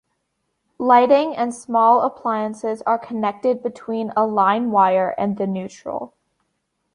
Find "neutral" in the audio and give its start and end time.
5.45-6.15